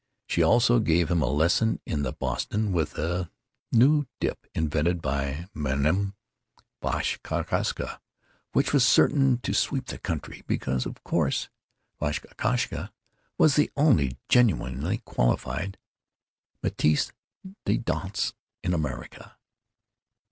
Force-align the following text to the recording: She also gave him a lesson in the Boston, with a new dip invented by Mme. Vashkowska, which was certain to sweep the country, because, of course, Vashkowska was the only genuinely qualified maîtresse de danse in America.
She 0.25 0.41
also 0.41 0.79
gave 0.79 1.11
him 1.11 1.21
a 1.21 1.29
lesson 1.29 1.79
in 1.85 2.01
the 2.01 2.11
Boston, 2.11 2.73
with 2.73 2.97
a 2.97 3.29
new 3.71 4.07
dip 4.19 4.47
invented 4.55 4.99
by 4.99 5.47
Mme. 5.53 6.15
Vashkowska, 6.81 7.99
which 8.51 8.73
was 8.73 8.83
certain 8.83 9.37
to 9.41 9.53
sweep 9.53 9.85
the 9.85 9.99
country, 9.99 10.41
because, 10.47 10.87
of 10.87 11.03
course, 11.03 11.49
Vashkowska 11.99 12.91
was 13.37 13.55
the 13.55 13.69
only 13.77 14.17
genuinely 14.27 14.97
qualified 15.05 15.77
maîtresse 16.63 17.11
de 17.65 17.77
danse 17.77 18.33
in 18.63 18.73
America. 18.73 19.37